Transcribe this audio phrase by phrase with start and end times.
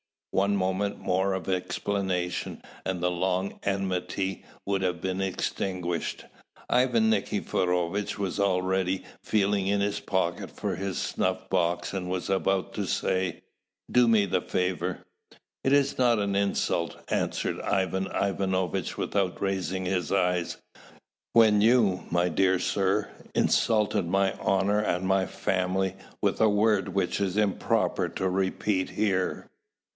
[0.31, 6.25] One moment more of explanation, and the long enmity would have been extinguished.
[6.69, 12.73] Ivan Nikiforovitch was already feeling in his pocket for his snuff box, and was about
[12.75, 13.43] to say,
[13.91, 15.05] "Do me the favour."
[15.63, 20.57] "Is it not an insult," answered Ivan Ivanovitch, without raising his eyes,
[21.33, 27.21] "when you, my dear sir, insulted my honour and my family with a word which
[27.21, 29.47] it is improper to repeat here?"